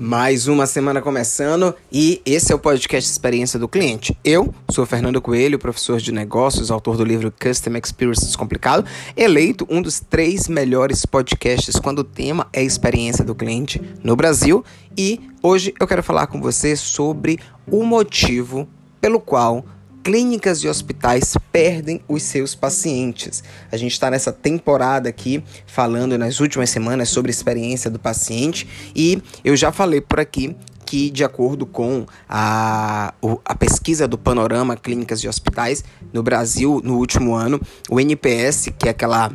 Mais 0.00 0.46
uma 0.46 0.64
semana 0.64 1.02
começando 1.02 1.74
e 1.90 2.22
esse 2.24 2.52
é 2.52 2.54
o 2.54 2.58
podcast 2.58 3.10
Experiência 3.10 3.58
do 3.58 3.66
Cliente. 3.66 4.16
Eu 4.22 4.54
sou 4.70 4.86
Fernando 4.86 5.20
Coelho, 5.20 5.58
professor 5.58 5.98
de 5.98 6.12
negócios, 6.12 6.70
autor 6.70 6.96
do 6.96 7.04
livro 7.04 7.32
Custom 7.32 7.76
Experience 7.76 8.24
Descomplicado, 8.24 8.86
eleito 9.16 9.66
um 9.68 9.82
dos 9.82 9.98
três 9.98 10.46
melhores 10.46 11.04
podcasts 11.04 11.80
quando 11.80 11.98
o 11.98 12.04
tema 12.04 12.46
é 12.52 12.62
experiência 12.62 13.24
do 13.24 13.34
cliente 13.34 13.82
no 14.00 14.14
Brasil. 14.14 14.64
E 14.96 15.20
hoje 15.42 15.74
eu 15.80 15.86
quero 15.88 16.04
falar 16.04 16.28
com 16.28 16.40
você 16.40 16.76
sobre 16.76 17.40
o 17.66 17.82
motivo 17.82 18.68
pelo 19.00 19.18
qual 19.18 19.64
clínicas 20.08 20.64
e 20.64 20.68
hospitais 20.68 21.36
perdem 21.52 22.00
os 22.08 22.22
seus 22.22 22.54
pacientes. 22.54 23.44
A 23.70 23.76
gente 23.76 23.92
está 23.92 24.10
nessa 24.10 24.32
temporada 24.32 25.06
aqui 25.06 25.44
falando 25.66 26.16
nas 26.16 26.40
últimas 26.40 26.70
semanas 26.70 27.10
sobre 27.10 27.30
a 27.30 27.34
experiência 27.34 27.90
do 27.90 27.98
paciente 27.98 28.66
e 28.96 29.22
eu 29.44 29.54
já 29.54 29.70
falei 29.70 30.00
por 30.00 30.18
aqui 30.18 30.56
que, 30.86 31.10
de 31.10 31.22
acordo 31.22 31.66
com 31.66 32.06
a, 32.26 33.12
a 33.44 33.54
pesquisa 33.54 34.08
do 34.08 34.16
Panorama 34.16 34.78
Clínicas 34.78 35.20
e 35.20 35.28
Hospitais 35.28 35.84
no 36.10 36.22
Brasil 36.22 36.80
no 36.82 36.96
último 36.96 37.34
ano, 37.34 37.60
o 37.90 38.00
NPS, 38.00 38.70
que 38.78 38.88
é 38.88 38.92
aquela 38.92 39.30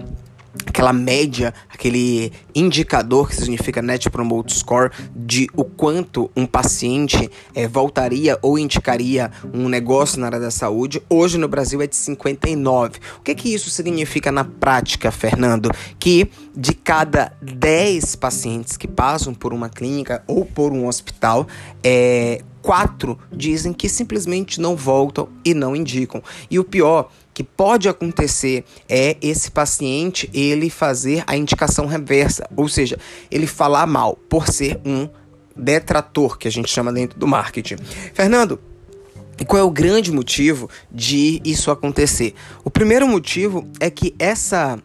aquela 0.66 0.94
média, 0.94 1.54
aquele 1.70 2.32
indicador 2.54 3.30
que 3.30 3.36
significa 3.36 3.82
Net 3.82 4.10
Promote 4.10 4.54
Score 4.54 4.92
de 5.16 5.48
o 5.56 5.64
quanto 5.64 6.30
um 6.36 6.46
paciente 6.46 7.30
é, 7.56 7.68
voltaria 7.68 8.38
ou 8.42 8.60
indicaria 8.60 9.32
um 9.54 9.68
negócio 9.68 10.20
na 10.20 10.28
área 10.28 10.40
da 10.40 10.52
saúde, 10.52 11.02
hoje 11.10 11.38
no 11.38 11.48
Brasil 11.48 11.82
é 11.82 11.88
de 11.88 11.96
59. 11.96 13.00
O 13.18 13.22
que, 13.22 13.34
que 13.36 13.54
isso 13.54 13.70
significa 13.70 14.32
na 14.32 14.44
prática, 14.44 15.12
Fernando? 15.12 15.72
Que 16.00 16.30
de 16.56 16.74
cada 16.74 17.34
10 17.42 18.16
pacientes 18.16 18.78
que 18.78 18.88
passam 18.88 19.34
por 19.34 19.54
uma 19.54 19.70
clínica 19.70 20.24
ou 20.28 20.46
por 20.46 20.72
um 20.72 20.88
hospital, 20.88 21.48
é, 21.84 22.42
quatro 22.64 23.20
dizem 23.32 23.74
que 23.74 23.90
simplesmente 23.90 24.60
não 24.60 24.76
voltam 24.76 25.28
e 25.46 25.54
não 25.54 25.76
indicam. 25.76 26.24
E 26.50 26.58
o 26.58 26.64
pior 26.64 27.12
que 27.34 27.44
pode 27.44 27.90
acontecer 27.90 28.64
é 28.88 29.18
esse 29.22 29.52
paciente 29.52 30.30
ele 30.34 30.70
fazer 30.70 31.24
a 31.28 31.36
indicação 31.36 31.86
reversa, 31.86 32.48
ou 32.56 32.68
seja, 32.70 32.98
ele 33.30 33.46
falar 33.46 33.86
mal 33.86 34.16
por 34.30 34.48
ser 34.48 34.80
um 34.86 35.10
detrator 35.56 36.38
que 36.38 36.48
a 36.48 36.52
gente 36.52 36.70
chama 36.70 36.92
dentro 36.92 37.20
do 37.20 37.28
marketing. 37.28 37.76
Fernando, 38.14 38.60
e 39.40 39.44
qual 39.44 39.60
é 39.60 39.64
o 39.64 39.70
grande 39.70 40.12
motivo 40.12 40.70
de 40.92 41.42
isso 41.44 41.70
acontecer? 41.70 42.34
O 42.64 42.70
primeiro 42.70 43.08
motivo 43.08 43.68
é 43.80 43.90
que 43.90 44.16
essa 44.18 44.82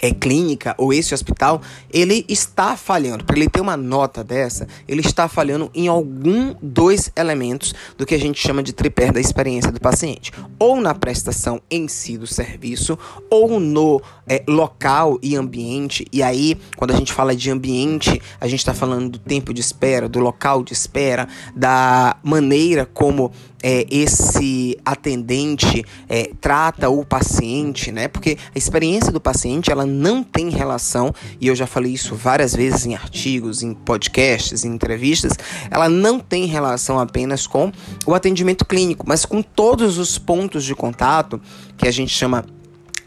é, 0.00 0.12
clínica 0.12 0.74
ou 0.78 0.92
esse 0.92 1.14
hospital, 1.14 1.60
ele 1.92 2.24
está 2.28 2.76
falhando. 2.76 3.24
Para 3.24 3.36
ele 3.36 3.48
ter 3.48 3.60
uma 3.60 3.76
nota 3.76 4.22
dessa, 4.22 4.66
ele 4.86 5.00
está 5.00 5.28
falhando 5.28 5.70
em 5.74 5.88
algum 5.88 6.54
dos 6.62 7.10
elementos 7.16 7.74
do 7.96 8.06
que 8.06 8.14
a 8.14 8.18
gente 8.18 8.40
chama 8.40 8.62
de 8.62 8.72
tripé 8.72 9.12
da 9.12 9.20
experiência 9.20 9.72
do 9.72 9.80
paciente. 9.80 10.32
Ou 10.58 10.80
na 10.80 10.94
prestação 10.94 11.60
em 11.70 11.88
si 11.88 12.16
do 12.16 12.26
serviço, 12.26 12.98
ou 13.28 13.58
no 13.58 14.00
é, 14.26 14.42
local 14.48 15.18
e 15.22 15.36
ambiente. 15.36 16.06
E 16.12 16.22
aí, 16.22 16.56
quando 16.76 16.92
a 16.92 16.96
gente 16.96 17.12
fala 17.12 17.34
de 17.34 17.50
ambiente, 17.50 18.20
a 18.40 18.46
gente 18.46 18.60
está 18.60 18.74
falando 18.74 19.10
do 19.10 19.18
tempo 19.18 19.52
de 19.52 19.60
espera, 19.60 20.08
do 20.08 20.20
local 20.20 20.62
de 20.62 20.72
espera, 20.72 21.28
da 21.54 22.16
maneira 22.22 22.86
como 22.86 23.32
é, 23.62 23.86
esse 23.90 24.78
atendente 24.84 25.84
é, 26.08 26.30
trata 26.40 26.88
o 26.88 27.04
paciente, 27.04 27.92
né? 27.92 28.08
Porque 28.08 28.38
a 28.54 28.58
experiência 28.58 29.12
do 29.12 29.20
paciente 29.20 29.70
ela 29.70 29.79
não 29.84 30.22
tem 30.22 30.48
relação, 30.50 31.14
e 31.40 31.48
eu 31.48 31.54
já 31.54 31.66
falei 31.66 31.92
isso 31.92 32.14
várias 32.14 32.54
vezes 32.54 32.86
em 32.86 32.94
artigos, 32.94 33.62
em 33.62 33.74
podcasts, 33.74 34.64
em 34.64 34.74
entrevistas, 34.74 35.32
ela 35.70 35.88
não 35.88 36.18
tem 36.18 36.46
relação 36.46 36.98
apenas 36.98 37.46
com 37.46 37.72
o 38.06 38.14
atendimento 38.14 38.64
clínico, 38.64 39.04
mas 39.06 39.24
com 39.24 39.42
todos 39.42 39.98
os 39.98 40.18
pontos 40.18 40.64
de 40.64 40.74
contato 40.74 41.40
que 41.76 41.88
a 41.88 41.90
gente 41.90 42.12
chama 42.12 42.44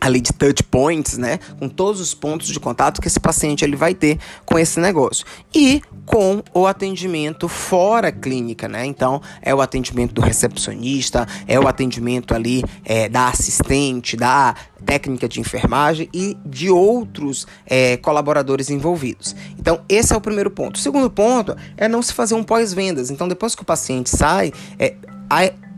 ali 0.04 0.20
de 0.20 0.34
touch 0.34 0.62
points, 0.64 1.18
né, 1.18 1.40
com 1.58 1.70
todos 1.70 2.02
os 2.02 2.14
pontos 2.14 2.48
de 2.48 2.60
contato 2.60 3.02
que 3.02 3.08
esse 3.08 3.20
paciente 3.20 3.64
ele 3.64 3.76
vai 3.76 3.94
ter 3.94 4.20
com 4.46 4.60
esse 4.60 4.80
negócio. 4.80 5.26
E 5.56 5.82
com 6.06 6.44
o 6.54 6.68
atendimento 6.68 7.48
fora 7.48 8.12
clínica, 8.12 8.68
né? 8.68 8.86
Então, 8.86 9.22
é 9.42 9.56
o 9.56 9.62
atendimento 9.62 10.14
do 10.14 10.22
recepcionista, 10.22 11.26
é 11.48 11.58
o 11.58 11.66
atendimento 11.66 12.36
ali 12.36 12.62
é, 12.84 13.08
da 13.08 13.30
assistente, 13.30 14.18
da 14.18 14.54
técnica 14.86 15.30
de 15.30 15.40
enfermagem 15.40 16.10
e 16.14 16.38
de 16.46 16.70
outros 16.70 17.48
é, 17.66 17.96
colaboradores 17.96 18.70
envolvidos. 18.70 19.34
Então, 19.58 19.80
esse 19.88 20.14
é 20.14 20.18
o 20.18 20.22
primeiro 20.22 20.52
ponto. 20.52 20.76
O 20.76 20.80
segundo 20.80 21.10
ponto 21.10 21.56
é 21.78 21.88
não 21.88 22.02
se 22.02 22.14
fazer 22.14 22.36
um 22.36 22.44
pós-vendas. 22.44 23.10
Então, 23.10 23.28
depois 23.28 23.56
que 23.56 23.62
o 23.62 23.66
paciente 23.66 24.10
sai, 24.10 24.52
é, 24.78 24.96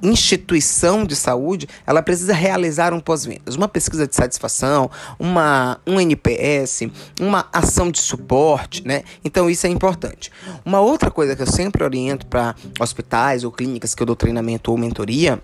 instituição 0.02 1.06
de 1.06 1.16
saúde, 1.16 1.68
ela 1.86 2.02
precisa 2.02 2.34
realizar 2.34 2.94
um 2.94 3.00
pós-vendas, 3.00 3.56
uma 3.56 3.68
pesquisa 3.68 4.08
de 4.08 4.16
satisfação, 4.16 4.90
uma, 5.20 5.80
um 5.86 6.00
NPS, 6.00 6.90
uma 7.20 7.48
ação 7.52 7.90
de 7.90 8.00
suporte, 8.00 8.86
né? 8.86 9.04
Então 9.24 9.50
isso 9.50 9.66
é 9.68 9.70
importante. 9.70 10.32
Uma 10.64 10.80
outra 10.80 11.10
coisa 11.10 11.36
que 11.36 11.42
eu 11.42 11.48
sempre 11.48 11.84
oriento 11.84 12.26
para 12.26 12.56
hospitais 12.80 13.44
ou 13.44 13.52
clínicas 13.52 13.96
que 13.96 14.02
eu 14.02 14.08
dou 14.08 14.16
treinamento 14.16 14.72
ou 14.72 14.78
mentoria 14.78 15.42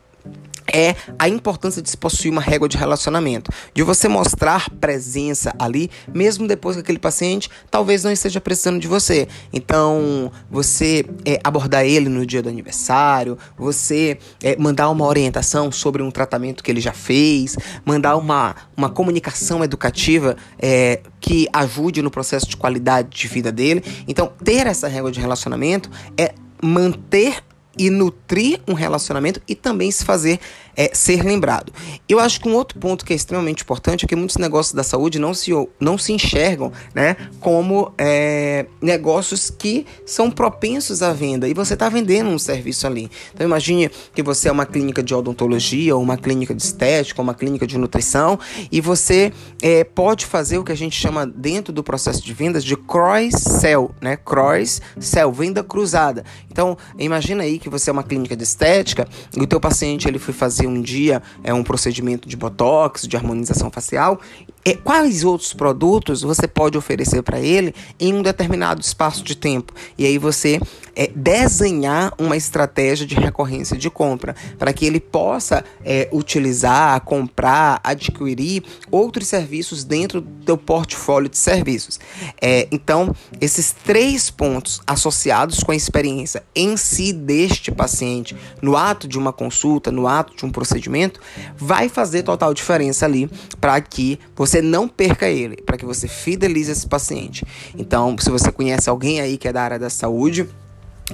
é 0.73 0.95
a 1.19 1.27
importância 1.27 1.81
de 1.81 1.89
se 1.89 1.97
possuir 1.97 2.31
uma 2.31 2.41
régua 2.41 2.67
de 2.67 2.77
relacionamento, 2.77 3.51
de 3.73 3.83
você 3.83 4.07
mostrar 4.07 4.69
presença 4.69 5.53
ali, 5.59 5.89
mesmo 6.13 6.47
depois 6.47 6.75
que 6.75 6.81
aquele 6.81 6.99
paciente 6.99 7.49
talvez 7.69 8.03
não 8.03 8.11
esteja 8.11 8.39
precisando 8.39 8.79
de 8.79 8.87
você. 8.87 9.27
Então, 9.53 10.31
você 10.49 11.05
é, 11.25 11.39
abordar 11.43 11.85
ele 11.85 12.09
no 12.09 12.25
dia 12.25 12.41
do 12.41 12.49
aniversário, 12.49 13.37
você 13.57 14.17
é, 14.41 14.55
mandar 14.57 14.89
uma 14.89 15.05
orientação 15.05 15.71
sobre 15.71 16.01
um 16.01 16.11
tratamento 16.11 16.63
que 16.63 16.71
ele 16.71 16.81
já 16.81 16.93
fez, 16.93 17.57
mandar 17.85 18.15
uma, 18.15 18.55
uma 18.75 18.89
comunicação 18.89 19.63
educativa 19.63 20.35
é, 20.59 21.01
que 21.19 21.47
ajude 21.53 22.01
no 22.01 22.09
processo 22.09 22.47
de 22.47 22.57
qualidade 22.57 23.09
de 23.09 23.27
vida 23.27 23.51
dele. 23.51 23.83
Então, 24.07 24.31
ter 24.43 24.67
essa 24.67 24.87
régua 24.87 25.11
de 25.11 25.19
relacionamento 25.19 25.89
é 26.17 26.33
manter 26.61 27.43
e 27.77 27.89
nutrir 27.89 28.59
um 28.67 28.73
relacionamento 28.73 29.41
e 29.47 29.55
também 29.55 29.91
se 29.91 30.03
fazer 30.03 30.39
é, 30.81 30.89
ser 30.93 31.23
lembrado. 31.23 31.71
Eu 32.09 32.19
acho 32.19 32.41
que 32.41 32.49
um 32.49 32.55
outro 32.55 32.79
ponto 32.79 33.05
que 33.05 33.13
é 33.13 33.15
extremamente 33.15 33.61
importante 33.61 34.05
é 34.05 34.07
que 34.07 34.15
muitos 34.15 34.37
negócios 34.37 34.73
da 34.73 34.81
saúde 34.81 35.19
não 35.19 35.31
se, 35.31 35.51
não 35.79 35.95
se 35.95 36.11
enxergam 36.11 36.71
né, 36.95 37.15
como 37.39 37.93
é, 37.99 38.65
negócios 38.81 39.51
que 39.51 39.85
são 40.07 40.31
propensos 40.31 41.03
à 41.03 41.13
venda 41.13 41.47
e 41.47 41.53
você 41.53 41.75
está 41.75 41.87
vendendo 41.87 42.31
um 42.31 42.39
serviço 42.39 42.87
ali. 42.87 43.11
Então 43.31 43.45
imagine 43.45 43.91
que 44.15 44.23
você 44.23 44.49
é 44.49 44.51
uma 44.51 44.65
clínica 44.65 45.03
de 45.03 45.13
odontologia, 45.13 45.95
ou 45.95 46.01
uma 46.01 46.17
clínica 46.17 46.55
de 46.55 46.63
estética, 46.63 47.21
ou 47.21 47.23
uma 47.23 47.35
clínica 47.35 47.67
de 47.67 47.77
nutrição 47.77 48.39
e 48.71 48.81
você 48.81 49.31
é, 49.61 49.83
pode 49.83 50.25
fazer 50.25 50.57
o 50.57 50.63
que 50.63 50.71
a 50.71 50.77
gente 50.77 50.95
chama 50.95 51.27
dentro 51.27 51.71
do 51.71 51.83
processo 51.83 52.23
de 52.23 52.33
vendas 52.33 52.63
de 52.63 52.75
cross-sell, 52.75 53.91
né? 54.01 54.17
Cross-sell, 54.17 55.31
venda 55.31 55.63
cruzada. 55.63 56.25
Então 56.51 56.75
imagina 56.97 57.43
aí 57.43 57.59
que 57.59 57.69
você 57.69 57.91
é 57.91 57.93
uma 57.93 58.03
clínica 58.03 58.35
de 58.35 58.43
estética 58.43 59.07
e 59.37 59.41
o 59.41 59.45
teu 59.45 59.59
paciente 59.59 60.07
ele 60.07 60.17
foi 60.17 60.33
fazer 60.33 60.70
um 60.71 60.81
dia 60.81 61.21
é 61.43 61.53
um 61.53 61.63
procedimento 61.63 62.27
de 62.27 62.35
botox, 62.35 63.07
de 63.07 63.15
harmonização 63.15 63.69
facial, 63.69 64.19
é, 64.63 64.75
quais 64.75 65.23
outros 65.23 65.53
produtos 65.53 66.21
você 66.21 66.47
pode 66.47 66.77
oferecer 66.77 67.23
para 67.23 67.39
ele 67.39 67.73
em 67.99 68.13
um 68.13 68.21
determinado 68.21 68.81
espaço 68.81 69.23
de 69.23 69.35
tempo. 69.35 69.73
E 69.97 70.05
aí 70.05 70.17
você 70.17 70.59
é, 70.95 71.09
desenhar 71.15 72.13
uma 72.17 72.37
estratégia 72.37 73.05
de 73.05 73.15
recorrência 73.15 73.77
de 73.77 73.89
compra 73.89 74.35
para 74.59 74.71
que 74.71 74.85
ele 74.85 74.99
possa 74.99 75.63
é, 75.83 76.07
utilizar, 76.11 77.01
comprar, 77.01 77.79
adquirir 77.83 78.63
outros 78.89 79.27
serviços 79.27 79.83
dentro 79.83 80.21
do 80.21 80.45
teu 80.45 80.57
portfólio 80.57 81.29
de 81.29 81.37
serviços. 81.37 81.99
É, 82.39 82.67
então, 82.71 83.15
esses 83.39 83.71
três 83.71 84.29
pontos 84.29 84.81
associados 84.85 85.63
com 85.63 85.71
a 85.71 85.75
experiência 85.75 86.43
em 86.55 86.77
si 86.77 87.11
deste 87.11 87.71
paciente, 87.71 88.35
no 88.61 88.77
ato 88.77 89.07
de 89.07 89.17
uma 89.17 89.33
consulta, 89.33 89.91
no 89.91 90.07
ato 90.07 90.35
de 90.35 90.45
um 90.51 90.53
procedimento, 90.53 91.19
vai 91.57 91.89
fazer 91.89 92.23
total 92.23 92.53
diferença 92.53 93.05
ali 93.05 93.29
para 93.59 93.79
que 93.81 94.19
você 94.35 94.61
não 94.61 94.87
perca 94.87 95.27
ele, 95.27 95.57
para 95.57 95.77
que 95.77 95.85
você 95.85 96.07
fidelize 96.07 96.71
esse 96.71 96.85
paciente. 96.85 97.45
Então, 97.75 98.15
se 98.19 98.29
você 98.29 98.51
conhece 98.51 98.89
alguém 98.89 99.19
aí 99.19 99.37
que 99.37 99.47
é 99.47 99.53
da 99.53 99.63
área 99.63 99.79
da 99.79 99.89
saúde, 99.89 100.47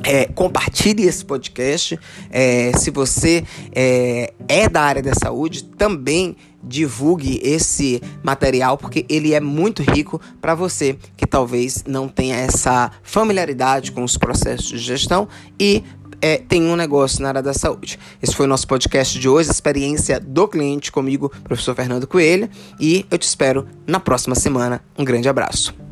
é, 0.03 0.25
compartilhe 0.25 1.03
esse 1.03 1.23
podcast. 1.23 1.99
É, 2.29 2.71
se 2.77 2.91
você 2.91 3.43
é, 3.73 4.33
é 4.47 4.69
da 4.69 4.81
área 4.81 5.01
da 5.01 5.13
saúde, 5.13 5.63
também 5.63 6.35
divulgue 6.63 7.39
esse 7.43 8.01
material 8.23 8.77
porque 8.77 9.05
ele 9.07 9.33
é 9.33 9.39
muito 9.39 9.81
rico 9.81 10.19
para 10.41 10.53
você 10.53 10.97
que 11.15 11.25
talvez 11.25 11.83
não 11.87 12.09
tenha 12.09 12.35
essa 12.35 12.91
familiaridade 13.03 13.91
com 13.91 14.03
os 14.03 14.17
processos 14.17 14.67
de 14.67 14.79
gestão 14.79 15.27
e 15.59 15.83
é, 16.21 16.37
tem 16.37 16.63
um 16.63 16.75
negócio 16.75 17.21
na 17.21 17.29
área 17.29 17.43
da 17.43 17.53
saúde. 17.53 17.99
Esse 18.21 18.35
foi 18.35 18.45
o 18.45 18.49
nosso 18.49 18.67
podcast 18.67 19.19
de 19.19 19.29
hoje, 19.29 19.51
experiência 19.51 20.19
do 20.19 20.47
cliente 20.47 20.91
comigo, 20.91 21.31
professor 21.43 21.75
Fernando 21.75 22.07
Coelho, 22.07 22.49
e 22.79 23.05
eu 23.09 23.17
te 23.17 23.27
espero 23.27 23.67
na 23.85 23.99
próxima 23.99 24.35
semana. 24.35 24.81
Um 24.97 25.05
grande 25.05 25.29
abraço. 25.29 25.86